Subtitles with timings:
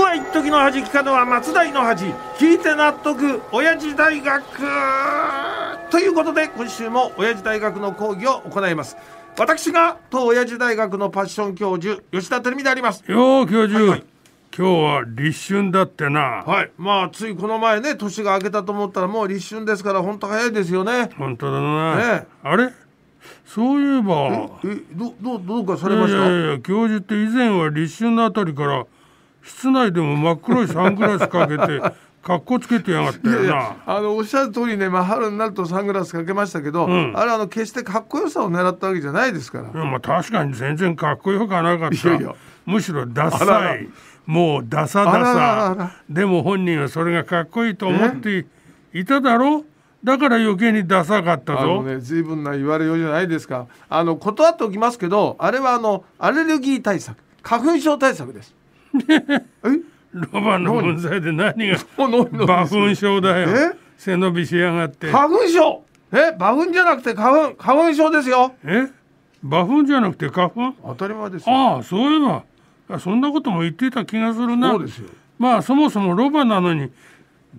[0.00, 2.06] は一時の恥聞かぬは松代の恥
[2.38, 3.42] 聞いて納得。
[3.52, 4.42] 親父大学。
[5.90, 8.96] ということで今週も親父大学の講義を行います。
[9.38, 13.04] 私が当親父大学のパッション教授吉田照美であります。
[13.06, 13.90] よう教授、はい。
[13.90, 14.04] はい、
[14.56, 16.44] 今日は立春だってな。
[16.46, 16.70] はい。
[16.78, 21.10] まあついこの前ね年が明けたと思ったらもう立春ですから本当早いですよね。
[21.18, 22.72] 本当だな、ね、あれ？
[23.44, 24.48] そういえば。
[24.64, 26.18] えどどどうかされました？
[26.18, 28.86] いやいや教授って以前は立春のあたりから
[29.42, 31.80] 室内でも真っ黒いサングラスかけて
[32.22, 33.76] 格好つけてやがったよな。
[33.86, 39.70] あのおっしゃる通りね、まあ、春になるとサングラスかけましたけど、うん、あれあの決してかっこよさを狙ったわけじゃないですから。
[39.70, 42.34] いやまあ確かに全然かっこよくなかった。
[42.66, 43.88] むしろダサい。
[44.26, 45.92] もうダサダサ。
[46.10, 48.46] でも本人はそれがかっこいいと思って
[48.92, 49.64] いただろう？
[50.04, 51.58] だから余計にダサかったぞ。
[51.60, 53.66] あのね、随分な言われようじゃないですか。
[53.88, 58.54] あの断っておきますけど、あれはあのアレルギー対策、花粉症対策です。
[59.08, 59.42] え？
[60.12, 61.78] ロバの粉砕で何が
[62.46, 63.48] 花粉症だよ。
[63.96, 65.10] 背伸びしやがって。
[65.10, 65.84] 花粉症？
[66.12, 66.32] え？
[66.38, 68.54] 花粉じゃなくて花粉花粉症ですよ。
[68.64, 68.88] え？
[69.48, 70.72] 花粉じゃなくて花粉？
[70.82, 72.20] 当たり前ですああ、そういえ
[72.88, 72.98] ば。
[72.98, 74.70] そんなことも言ってた気がするな。
[74.72, 75.08] そうですよ。
[75.38, 76.90] まあそもそもロバなのに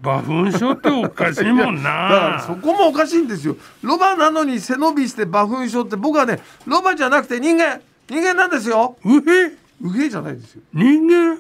[0.03, 9.51] 花粉症っておかしいもんな そこもおかしいんですよロバなのに背伸びして花粉症って僕はねロバじゃなくて人間人間なんですようへ？
[9.81, 10.61] うへじゃないですよ。
[10.73, 11.39] 人間？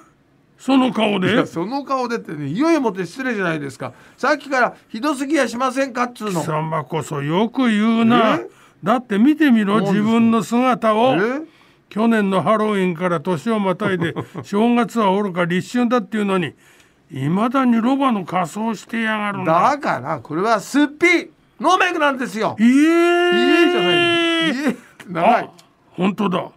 [0.57, 1.45] その顔で？
[1.45, 3.93] その顔でってねいよいよもって失礼じゃないですか。
[4.17, 6.41] さっきからひどすぎやしませんかっつうの。
[6.41, 8.39] 貴様こそよく言うな。
[8.83, 11.15] だって見てみろ自分の姿を。
[11.89, 16.53] 去年のハロウィンから年をまたいで 正月はおろか立春だっていうのに
[17.11, 19.77] いまだにロバの仮装してやがるだ。
[19.77, 22.55] からこれはすっぴノーメイクなんですよ。
[22.59, 23.91] いえいえじゃない
[24.51, 24.75] いえ。
[25.09, 25.49] 長い。
[25.91, 26.49] 本当だ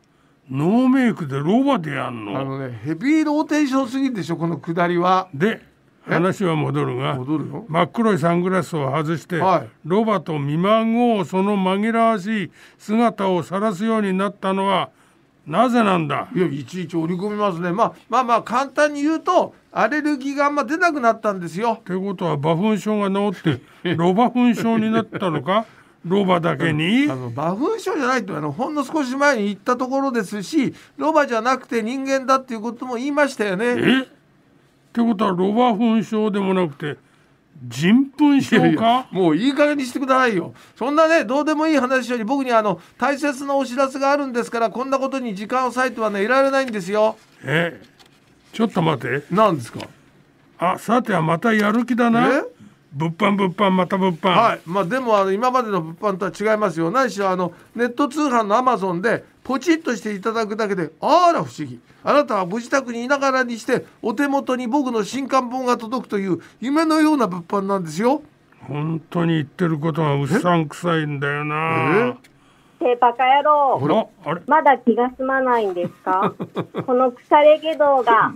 [0.51, 2.39] ノーメイクでロバでやんの？
[2.39, 5.29] あのねヘビーローテーションすぎでしょこの下りは。
[5.35, 5.63] で
[6.07, 7.65] 話は戻るが戻るよ。
[7.69, 14.91] 真っ黒いサングラスを外して、はい、ロバと見まごうその紛らわしい姿を晒すようになったのは
[15.47, 16.29] なぜなんだ？
[16.35, 21.79] いやいちいち織り込みますね、まあ、まあまあ簡単に言うとアレルギーがあんま出なくなったんですよ。
[21.81, 23.61] ってことは馬粉症が治って
[23.97, 25.65] ロバ粉症になったのか？
[26.05, 27.11] ロバだけに？
[27.11, 33.67] あの馬粉症じゃないとあのほんの少し前に言ったところですしロバじゃなくて人間だっていうことも言いましたよね。
[33.67, 34.03] え？
[34.03, 34.07] っ
[34.93, 37.01] てことはロバ粉症でもなくて
[37.67, 39.09] 人糞症か？
[39.11, 40.53] もういい加減にしてくださいよ。
[40.77, 47.17] そんなねどうでもいい話より僕にあの大切なお知らせがあるんですからこんなことに時間を割いてはねいられないんですよ。
[47.43, 47.81] え？
[48.53, 49.25] ちょっと待って。
[49.31, 49.81] 何ですか？
[50.59, 52.45] あさてはまたやる気だな
[52.95, 54.29] 物販物販また物販。
[54.31, 54.61] はい。
[54.67, 56.91] まあでもあの今までの物販とは違いますよ。
[56.91, 61.81] ないしはあのネット通販のアマゾンでポチッとしていただくだけであら不思議。
[62.05, 68.23] あなたはご自宅にいながらにしてお手元に僕の新刊本が届くという夢のような物販なんですよ。
[68.69, 72.17] 本当に言ってることがうさんくさいんだよな。
[72.81, 72.97] え？
[73.01, 74.11] バカ野郎。
[74.47, 76.35] まだ気が済まないんですか？
[76.87, 78.33] この腐れ下道が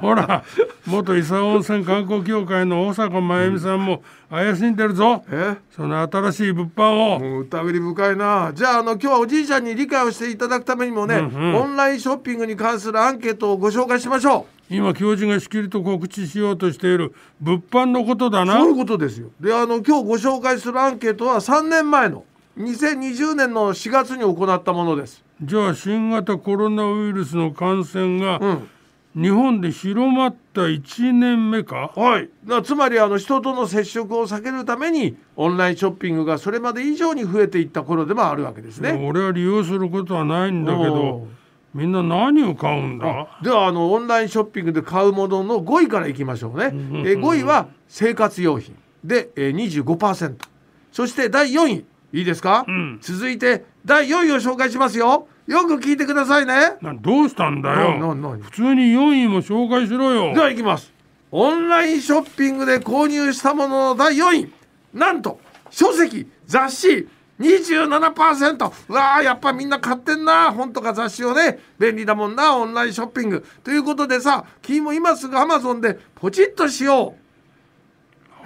[0.02, 0.42] ほら
[0.86, 5.56] 元伊佐温泉観光協会の大阪真由美さんも怪しんでるぞ、え？
[5.70, 7.18] その新しい物販を。
[7.18, 8.52] もう疑り深いな。
[8.54, 14.74] じゃああの今日はおじいちゃんに理解をしていただくためにもね、うんうん、オンラインショッピングに関するアンケートをご紹介しましょう。
[14.74, 18.58] 今教授がしきりと告知しようとしている物販のことだな。
[18.58, 19.28] そういうことですよ。
[19.40, 22.24] であの今日ご紹介するアンケートは3年前の
[22.56, 25.24] 2020年の4月に行ったものです。
[25.42, 28.68] じゃあ新型コロナウイルスの感染が、うん
[29.16, 31.92] 日本で広まった1年目か？
[31.96, 32.28] はい。
[32.62, 38.92] つまりあの人との接触を避けるためにオンラインショッピングがそれまで以上に増えていった頃でもあるわけですね。
[38.92, 41.26] 俺は利用することはないんだけど
[41.74, 43.40] みんな何を買うんだ？
[43.42, 48.76] ではあのオンラインショッピングで買うものの5位からいきましょうね、え5位は生活用品。
[49.02, 50.36] で、えー、25%
[50.92, 51.84] そして第4位。
[52.12, 56.76] いいですか、うん、続いて第4位を紹介しますよよく聞いてくださいね。
[57.00, 58.14] どうしたんだよ。
[58.40, 60.32] 普通に4位も紹介しろよ。
[60.32, 60.92] ではいきます。
[61.32, 64.52] オンラインショッピングで購入したものの第4位。
[64.94, 67.08] なんと書籍雑誌
[67.40, 70.52] 27%うわーやっぱみんな買ってんな。
[70.52, 71.58] 本とか雑誌をね。
[71.80, 73.44] 便利だもんなオンラインショッピング。
[73.64, 77.16] ということでさ君も今すぐアマゾンでポチッとしよ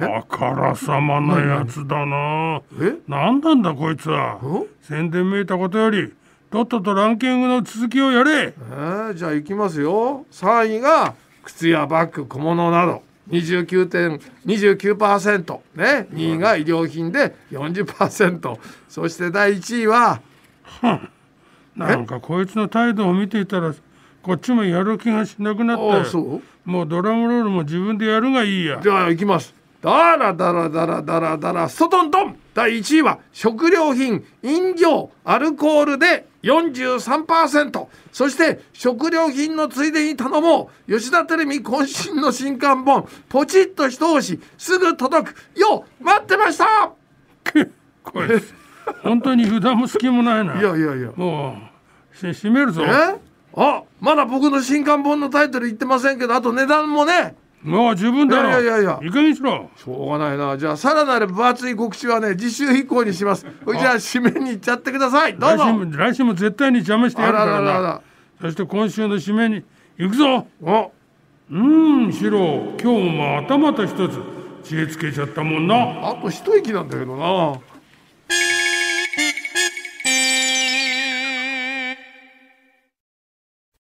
[0.01, 0.05] う。
[0.05, 2.63] あからさまなやつだな。
[2.81, 2.97] え？
[3.07, 4.41] 何なんだこいつは。
[4.81, 6.15] 宣伝めいたことより
[6.55, 10.25] とっととランキングの続きをやれ、えー、じゃあいきますよ。
[10.31, 13.03] 3位が靴やバッグ小物など。
[13.29, 16.07] 29.29%ね。
[16.13, 18.57] 2位が衣料品で40%
[18.89, 20.21] そして第1位は
[21.75, 23.75] なんかこいつの態度を見ていたら
[24.23, 25.83] こっちもやる気がしなくなった
[26.17, 28.79] よもうドラムロールも自分でやるがいいや。
[28.81, 29.53] じゃあ行きます。
[29.83, 40.93] ダラダラダラダラダラストトントン第1位は食料品飲料アルコールで43%そして食料品のついでに頼もう。
[40.93, 43.09] 吉田テレビ渾身の新刊本。
[43.29, 44.39] ポチッと一押し。
[44.59, 45.59] すぐ届く。
[45.59, 46.93] よ待ってました。
[48.05, 48.41] これ
[49.03, 50.61] 本当に油断も隙もないな。
[50.61, 51.11] いやいやいや。
[51.17, 51.57] も
[52.13, 52.85] うし閉めるぞ。
[52.85, 53.17] え？
[53.57, 58.51] あまだ僕の新刊本のタイトル言ってませんけどあと値段もねもう十分だろ。
[58.51, 59.01] いやいやいや。
[59.03, 59.71] いかにしろ。
[59.75, 60.59] しょうがないな。
[60.59, 63.45] じゃあさらなる分厚い告知はね次週以降にします。
[63.45, 65.35] じゃあ締めに行っちゃってください。
[65.39, 65.65] どうぞ。
[65.65, 68.03] 来週も来週も絶対に邪魔してやるからな。
[68.41, 69.65] そして今週の締めに
[69.97, 70.47] 行くぞ。
[70.63, 70.93] お。
[71.51, 71.59] う
[72.09, 74.21] んシロ今日もまたまた一つ
[74.63, 76.11] 知恵つけちゃったもんな。
[76.11, 77.61] あと一息なんだけどな